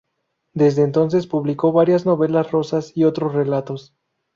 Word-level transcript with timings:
Desde 0.53 0.81
entonces 0.81 1.27
publicó 1.27 1.71
varias 1.73 2.07
novelas 2.07 2.49
rosas 2.51 2.91
y 2.95 3.03
otros 3.03 3.33
relatos. 3.35 3.93